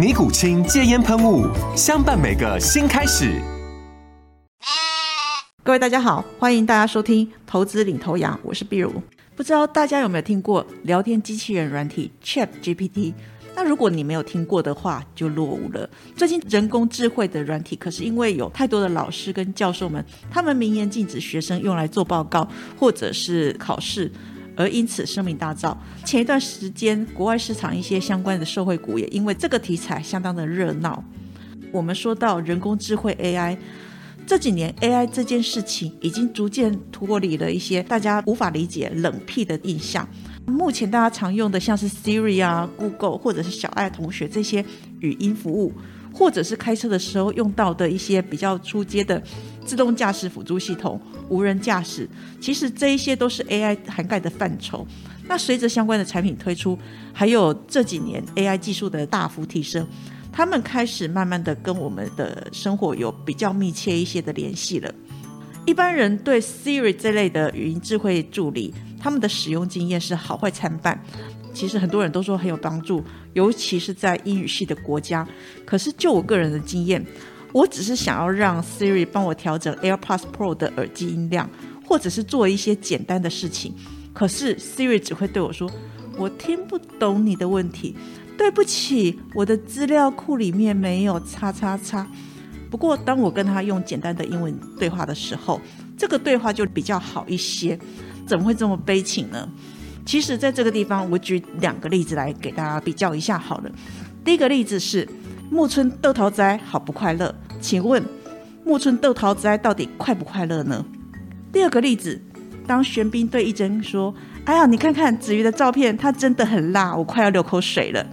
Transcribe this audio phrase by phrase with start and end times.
[0.00, 1.46] 尼古清戒烟喷雾，
[1.76, 3.38] 相伴每个新开始。
[5.62, 8.90] 各位大家好，欢迎大家收听《投资领头羊》，我是碧如。
[9.36, 13.12] 不知道大家有没有听过聊天机器人软体 Chat GPT？
[13.54, 15.86] 那如果你没有听过的话，就落伍了。
[16.16, 24.10] 最近人工智慧的软体，可是因为有太多的老师跟教授们，他们明言禁止学生用来做报告或者是考试。
[24.60, 25.74] 而因此声名大噪。
[26.04, 31.02] 前一段时间，国外市场一些相关的社会股也因为这个题材相当的热闹。
[31.72, 33.56] 我们说到人工智慧 AI，
[34.26, 40.06] 这几年 AI 这件事情已经逐渐脱离了一些大家无法理解冷僻的印象。
[40.46, 44.62] 目前大家常用的像是 Siri 啊、Google 或者是小爱同学这些
[44.98, 45.72] 语音服务。
[46.12, 49.22] 或者是开车的时候用到的一些比较出街的
[49.64, 52.08] 自动驾驶辅助系统、无人驾驶，
[52.40, 54.86] 其实这一些都是 AI 涵盖的范畴。
[55.26, 56.76] 那随着相关的产品推出，
[57.12, 59.86] 还有这几年 AI 技术的大幅提升，
[60.32, 64.92] 他们开始慢慢的跟我们的生活有比较密切一些的联系了。
[65.66, 71.00] 一般人对 Siri 这类的语音智慧助理，他们的使用经验是好坏参半。
[71.52, 75.26] 其实很多人都说很有帮助，尤其是在英语系的国家。
[75.64, 77.04] 可是就我个人的经验，
[77.52, 81.48] 我只是想要让 Siri 帮我调整 AirPods Pro 的耳机音量，
[81.84, 83.74] 或者是做一些简单的事情。
[84.12, 85.70] 可是 Siri 只会对我说
[86.16, 87.96] ：“我听不懂你的问题，
[88.36, 92.06] 对不起，我的资料库里面没有叉叉叉。”
[92.70, 95.60] 不过当我跟他用简单的英文对话的时候，
[95.98, 97.78] 这个对话就比较好一些。
[98.26, 99.48] 怎么会这么悲情呢？
[100.10, 103.70] 其实，在这个地方，我举两个例子来给大家比较一下好了。
[104.24, 105.08] 第一个例子是
[105.52, 107.32] 木村豆桃斋好不快乐？
[107.60, 108.02] 请问
[108.64, 110.84] 木村豆桃斋到底快不快乐呢？
[111.52, 112.20] 第二个例子，
[112.66, 114.12] 当玄彬对一真说
[114.46, 118.04] ：“哎呀，你看看子瑜的照片，他真的很辣，我快要流口水了。”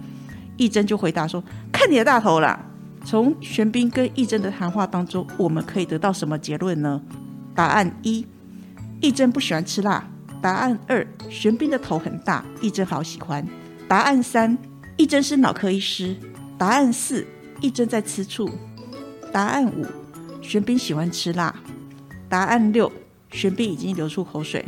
[0.56, 1.42] 一真就回答说
[1.72, 2.64] ：“看你的大头啦！”
[3.04, 7.02] 从玄彬跟一真的谈话当中，我们可以得到什么结论呢？
[7.56, 8.24] 答案一：
[9.00, 10.08] 一真不喜欢吃辣。
[10.40, 13.46] 答案二：玄彬的头很大，一真好喜欢。
[13.88, 14.56] 答案三：
[14.96, 16.16] 一真是脑科医师。
[16.56, 17.26] 答案四：
[17.60, 18.48] 一真在吃醋。
[19.32, 19.84] 答案五：
[20.40, 21.54] 玄彬喜欢吃辣。
[22.28, 22.90] 答案六：
[23.32, 24.64] 玄彬已经流出口水。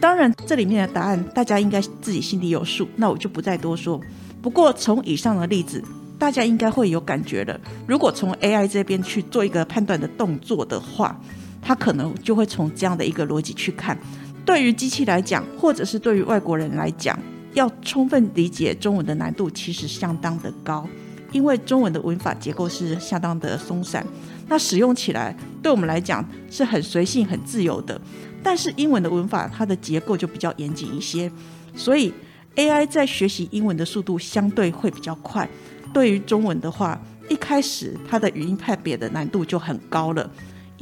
[0.00, 4.00] 当然，这里面的答案大家应该自己心里有数，那我就不再多说。
[4.40, 5.82] 不过，从以上的例子，
[6.18, 7.60] 大家应该会有感觉了。
[7.86, 11.20] 如果从 AI 这边去做一个判断的动作的话，
[11.60, 13.96] 它可能就会从这样的一个逻辑去看。
[14.44, 17.18] 对于机器来讲，或者是对于外国人来讲，
[17.54, 20.86] 要充分理解中文的难度其实相当的高，
[21.30, 24.04] 因为中文的文法结构是相当的松散，
[24.48, 28.00] 那使用起来对我们来讲是很随性、很自由的。
[28.42, 31.30] 但是英文的文法它的结构就比较严谨一些，
[31.76, 32.12] 所以
[32.56, 35.48] AI 在学习英文的速度相对会比较快。
[35.94, 40.28] 对于中文的话，一开始它的语音判别的难度就很高了。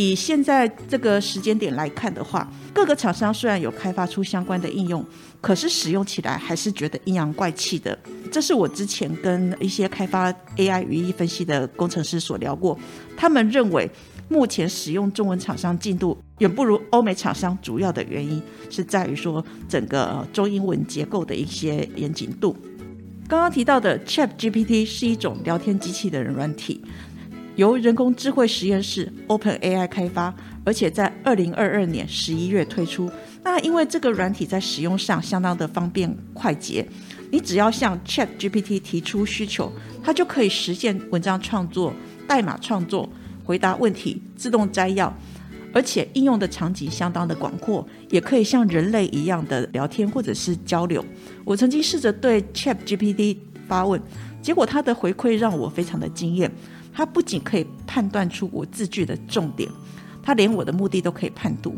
[0.01, 5.05] 以现在这个时间点来看的话，各个厂商虽然有开发出相关的应用，
[5.43, 7.99] 可是使用起来还是觉得阴阳怪气的。
[8.33, 12.79] 这是我之前跟一些开发 AI 语义分析的工程师所聊过，
[13.15, 13.91] 他们认为
[14.31, 22.57] 目前使用中文厂商进度远不如欧美厂商，主要的原因是在于说整个中英文结构的一些严谨度。
[23.29, 26.83] 刚刚提到的 Chat GPT 是一种聊天机器的人软体。
[27.61, 30.35] 由人工智慧实验室 Open AI 开发，
[30.65, 33.11] 而且在二零二二年十一月推出。
[33.45, 36.83] 那因为这个软体在使用上相当的方便快捷，
[37.31, 39.71] 你只要向 Chat GPT 提出需求，
[40.03, 41.93] 它就可以实现文章创作、
[42.27, 43.07] 代码创作、
[43.45, 45.15] 回答问题、自动摘要，
[45.75, 51.05] 而且应用的场景相当的广阔，也可以像人类一样的聊天或者是交流。
[51.45, 53.37] 我曾经试着对 Chat GPT
[53.69, 54.01] 发问，
[54.41, 56.51] 结果它的回馈让我非常的惊艳。
[56.93, 59.69] 它不仅可以判断出我字句的重点，
[60.23, 61.77] 他连我的目的都可以判读，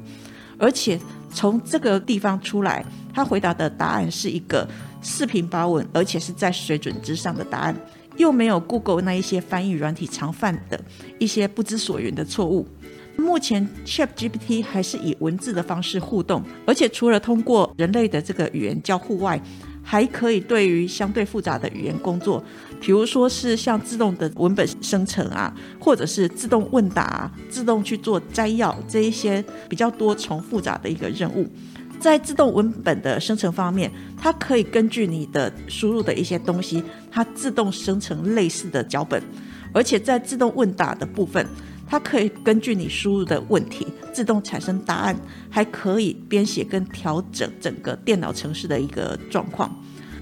[0.59, 0.99] 而且
[1.33, 4.69] 从这个地方出来，他回答的答案是一个
[5.01, 7.77] 四平八稳，而且是在水准之上的答案，
[8.17, 10.81] 又没有 Google 那一些翻译软体常犯的
[11.19, 12.67] 一些不知所云的错误。
[13.17, 19.41] 目前 ChatGPT 还是以文字的方式互动，而且除了通过人类的这个语言交互外，
[19.83, 22.43] 还可以对于相对复杂的语言工作，
[22.81, 31.47] 比如说是像自动的文本生成啊，或者是自动问答、自动去做摘要这一些比较多重复杂的一个任务。
[32.01, 39.23] 在自动文本的生成方面，它可以根据你的输入的一些东西，它自动生成类似的脚本，
[39.73, 41.47] 而且在自动问答的部分。
[41.93, 45.15] 它可以根据你输入的问题自动产生答案，
[45.51, 49.71] 还可以编写跟调整整个电脑程式的一个状况。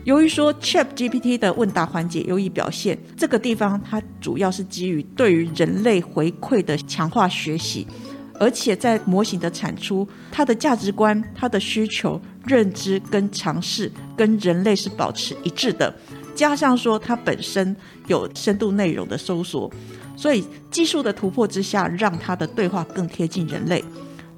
[0.02, 7.86] 由于说 Chat GPT 的问答环节优异表现，这个地方它主要是基于对于人类回馈的强化学习，
[8.34, 15.94] 而且在模型的产出，它的价值观、它的需求、认知跟尝试跟人类是保持一致的，
[16.40, 17.76] 加上说它本身
[18.06, 19.70] 有深度内容的搜索。
[20.16, 23.84] 所以技术的突破之下，让它的对话更贴近人类，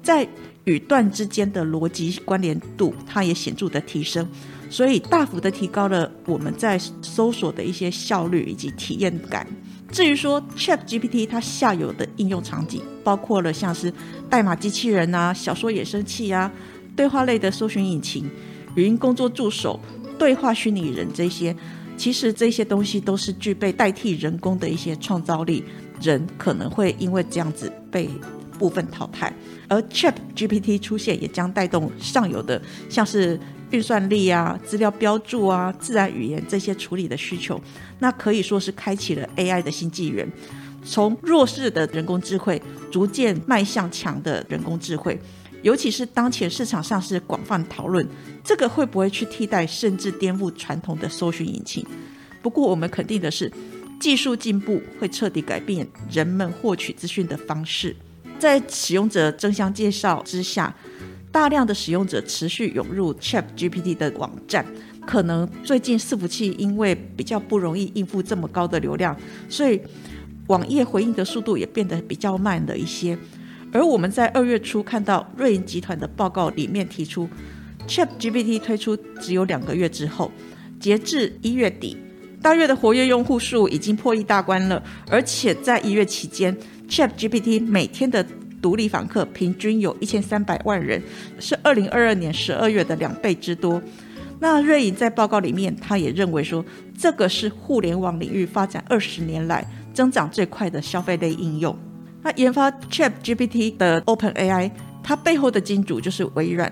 [0.01, 0.27] 在
[0.65, 4.27] 语段之间的逻辑关联度，它也显著的提升，
[4.69, 9.47] 所以大幅的提高了我们在搜索的一些效率以及体验感。
[9.89, 13.93] 至于说 Chat GPT 它下游的应用场景，包括了像是
[14.29, 16.51] 代码机器人啊、小说衍生器啊、
[16.97, 18.29] 对话类的搜寻引擎、
[18.75, 19.79] 语音工作助手、
[20.19, 21.55] 对话虚拟人这些。
[21.97, 25.63] 其实这些东西都是具备代替人工的一些创造力，
[26.01, 28.09] 人可能会因为这样子被
[28.59, 29.33] 部分淘汰。
[29.67, 33.39] 而 Chat GPT 出现，也将带动上游的像是
[33.71, 37.59] 运算力啊、资料标注啊、自然语言这些处理的需求，
[37.99, 40.29] 那可以说是开启了 AI 的新纪元，
[40.83, 42.61] 从弱势的人工智慧
[42.91, 45.19] 逐渐迈向强的人工智慧。
[45.63, 48.07] 尤其是当前市场上是广泛讨论，
[48.43, 51.83] 这个会不会去替代甚至颠覆传统的搜寻引擎？
[52.41, 53.51] 不过我们肯定的是，
[53.99, 57.95] 技术进步会彻底改变人们获取资讯的方式。
[58.37, 60.75] 在使用者争相介绍之下，
[61.31, 64.65] 大量的使用者持续涌入 Chat GPT 的网站。
[65.05, 69.17] 可能最近伺服器因为比较不容易应付这么高的流量，
[69.49, 69.81] 所以
[70.47, 73.17] 网页回应的速度也变得比较慢了一些。
[73.73, 77.27] 而我们在二月初看到瑞银集团的报告里面提出
[77.87, 80.31] ，Chat GPT 推出只有两个月之后，
[80.79, 81.97] 截至一月底，
[82.39, 84.81] 大约的活跃用户数已经破亿大关了。
[85.09, 86.55] 而且在一月期间
[86.87, 88.23] ，Chat GPT 每天的
[88.61, 91.01] 独立访客平均有一千三百万人，
[91.39, 93.81] 是二零二二年十二月的两倍之多。
[94.39, 96.63] 那瑞银在报告里面，他也认为说，
[96.95, 101.75] 这个是互联网领域发展二十年来增长最快的消费类应用。
[102.23, 104.71] 那研发 Chat GPT 的 Open AI，
[105.03, 106.71] 它背后的金主就是微软。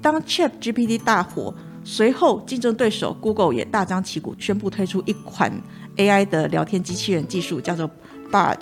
[0.00, 1.54] 当 Chat GPT 大火，
[1.84, 5.52] 随后竞争对手 Google 也大张旗鼓宣布推出一款
[5.96, 7.90] AI 的聊天机器人技术，叫做
[8.32, 8.58] Bard，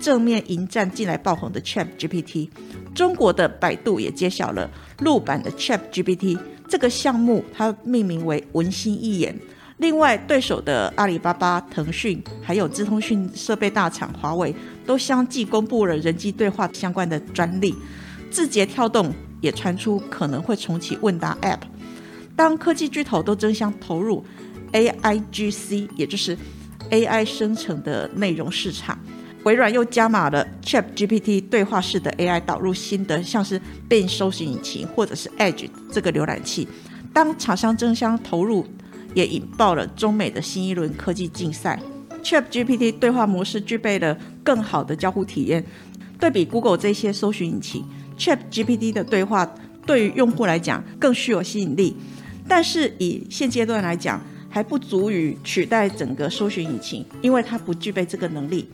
[0.00, 2.50] 正面迎战近来爆红的 Chat GPT。
[2.94, 6.36] 中国的百度也揭晓了陆版的 Chat GPT
[6.66, 9.38] 这个项目，它命名为文心一言。
[9.76, 14.52] 另外，对手的阿里巴巴、腾讯，还有资通讯设备大厂华为，
[14.88, 17.74] 都相继公布了人机对话相关的专利。
[18.30, 21.60] 字节跳动也传出可能会重启问答 App。
[22.34, 24.24] 当科技巨头都争相投入
[24.72, 26.34] AIGC，也就是
[26.90, 28.98] AI 生成的内容市场，
[29.44, 36.66] 微软又加码了 ChatGPT 对话式的 AI 导入新的，像是 Bing 搜索引擎或者是 Edge 这个浏览器。
[37.12, 38.66] 当厂商争相投入。
[39.14, 41.80] 也引爆了中美的新一轮科技竞赛。
[42.22, 45.64] Chat GPT 对话模式具备了更好的交互体验，
[46.18, 47.84] 对比 Google 这些搜寻引擎
[48.18, 49.50] ，Chat GPT 的对话
[49.86, 51.96] 对于用户来讲更具有吸引力。
[52.46, 58.68] 但是以现阶段来讲，还不足以取代整个搜寻引擎，因为它不具备这个能力。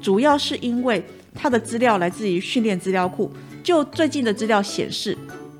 [0.00, 1.02] 主要是因为
[1.34, 3.30] 它的资料来自于训练资料库，
[3.62, 5.16] 就最近的资料显示，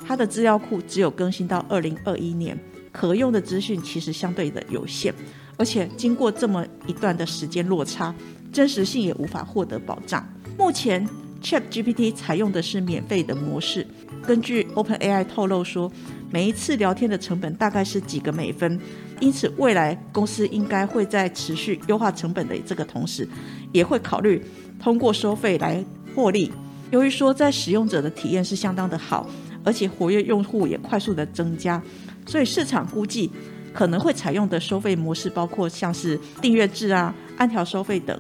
[0.07, 2.59] 它的资料库只有更新到二零二一年。
[2.93, 5.13] 可用的资讯其实相对的有限，
[5.57, 8.15] 而且经过这么一段的时间落差，
[8.53, 10.27] 真实性也无法获得保障。
[10.59, 11.07] 目前
[11.43, 13.87] Chat GPT 采用的是免费的模式，
[14.27, 15.93] 根据 OpenAI 透露说，
[16.31, 18.81] 每一次聊天的成本大概是几个美分，
[19.21, 23.29] 因此未来公司应该会在持续优化成本的这个同时，
[23.73, 24.43] 也会考虑
[24.81, 25.85] 通过收费来
[26.15, 26.51] 获利。
[26.91, 29.29] 由于说在使用者的体验是相当的好，
[29.65, 31.83] 而且活跃用户也快速的增加。
[32.27, 33.31] 所以市场估计
[33.75, 38.19] 可能会采用的收费模式包括像是订阅制啊、按条收费等。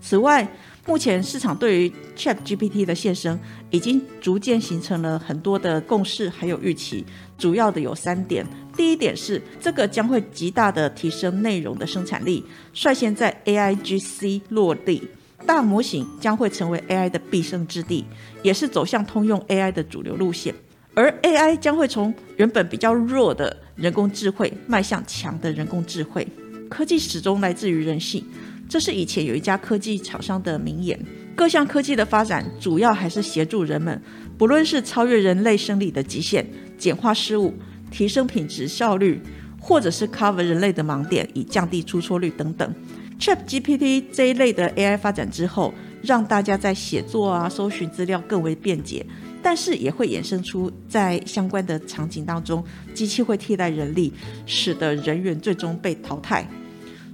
[0.00, 0.46] 此外，
[0.86, 3.38] 目前市场对于 Chat GPT 的现身，
[3.70, 7.04] 已经逐渐形成了很多的共识，还有预期。
[7.38, 8.46] 主要的有三点：
[8.76, 15.08] 第一点是这个将会极大的提升内容的生产力，率先在 AIGC 落地，
[15.44, 18.04] 大模型将会成为 AI 的必胜之地，
[18.42, 20.54] 也是走向通用 AI 的主流路线。
[20.94, 26.26] 而 AI 将会从原本比较弱的人工智慧，迈向强的人工智慧。
[26.68, 28.24] 科技始终来自于人性。
[28.68, 30.98] 这是以前有一家科技厂商的名言。
[31.36, 34.02] 各项科技的发展，主要还是协助人们，
[34.36, 36.44] 不论是超越人类生理的极限，
[36.76, 37.54] 简化事物，
[37.90, 39.20] 提升品质效率，
[39.60, 42.74] 或者是 cover 人类的盲点，以降低出错率等等。
[43.20, 45.72] Chat GPT 这一类的 AI 发展之后，
[46.02, 49.04] 让大家在写作啊、搜寻资料更为便捷，
[49.42, 54.12] 但是也会衍生出在相关的场景当中，机器会替代人力，
[54.44, 56.48] 使得人员最终被淘汰。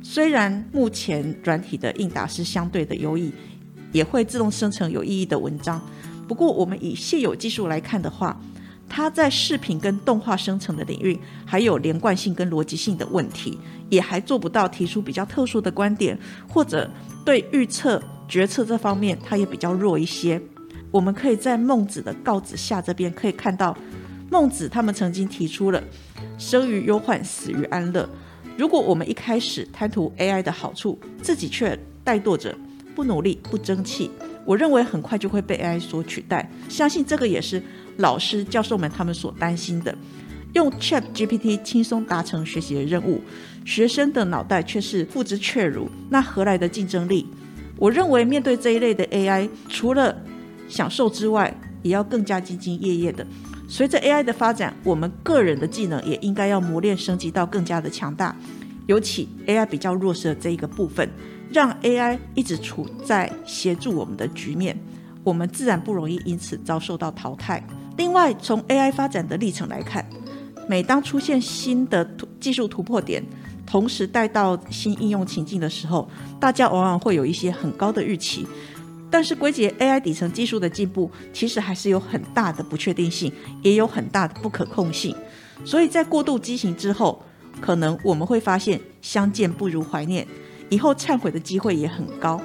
[0.02, 3.32] 虽然目前软体的应答是相对的优异，
[3.92, 5.80] 也会自动生成有意义的文章，
[6.26, 8.38] 不过我们以现有技术来看的话，
[8.88, 13.56] 它在视频跟动画生成的领域还有连贯性跟逻辑性的问题，
[13.88, 16.90] 也还做不到提出比较特殊的观点，或者
[17.24, 20.40] 对预测决策这方面，它也比较弱一些。
[20.90, 23.76] 我们可以在孟子的告子下这边可以看到，
[24.30, 25.82] 孟子他们曾经提出了
[26.38, 28.08] “生于忧患，死于安乐”。
[28.58, 32.54] 如果我们一开始贪图 AI 的好处，自己却怠惰着，
[32.94, 34.10] 不努力、不争气，
[34.44, 36.50] 我认为很快就会被 AI 所取代。
[36.68, 37.62] 相信这个也是
[37.96, 39.96] 老师、教授们他们所担心的。
[40.52, 43.22] 用 Chat GPT 轻松达成学习的任务，
[43.64, 47.26] 学生的脑袋却是付之却如，那何来的竞争力？
[47.82, 50.16] 我认为面对这一类的 AI，除了
[50.68, 53.26] 享受之外，也要更加兢兢业业的。
[53.68, 58.36] 随着 AI 的发展，我们个人的技能也应该要磨练升级到更加的强大。
[58.86, 61.10] 尤其 AI 比较弱势的这一个部分，
[61.50, 64.78] 让 AI 一直处在协助我们的局面，
[65.24, 67.60] 我们自然不容易因此遭受到淘汰。
[67.96, 70.08] 另外，从 AI 发展的历程来看，
[70.68, 72.08] 每当出现新的
[72.38, 73.24] 技术突破点，
[73.72, 76.06] 同时带到新应用情境的时候，
[76.38, 78.46] 大家往往会有一些很高的预期。
[79.10, 85.16] 但是归结 AI 底层技术的进步，其实还是有很大的不确定性，也有很大的不可控性。
[85.64, 87.22] 所以在过度畸形之后，
[87.62, 90.26] 可能我们会发现相见不如怀念，
[90.68, 92.38] 以后忏悔的机会也很高。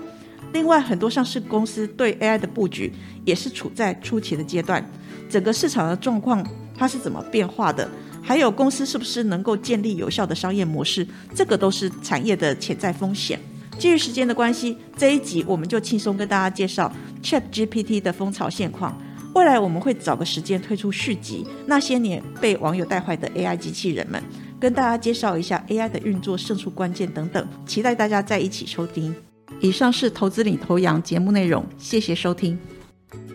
[0.53, 2.93] 另外，很多上市公司对 AI 的布局
[3.25, 4.89] 也是处在初期的阶段，
[5.29, 6.41] 整个市场的状况
[6.73, 7.89] 它是怎么变化的，
[8.27, 13.39] 还有公司是不是能够建立有效的商业模式，这个都是产业的潜在风险。
[13.79, 16.91] 基于时间的关系，这一集我们就轻松跟大家介绍
[17.23, 19.01] Chat GPT 的风潮现况。
[19.33, 24.21] 未来我们会找个时间推出续集，那些年被网友带坏的 AI 机器人们，
[24.59, 27.47] 跟大家介绍一下 AI 的运作胜出关键等等。
[27.65, 29.15] 期待大家在一起收听。
[29.61, 32.59] 以上是投资领头羊节目内容，谢谢收听。